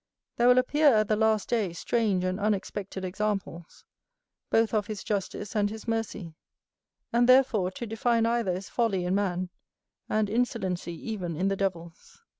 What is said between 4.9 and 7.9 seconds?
justice and his mercy; and, therefore, to